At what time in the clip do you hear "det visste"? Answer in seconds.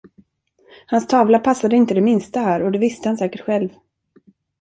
2.71-3.09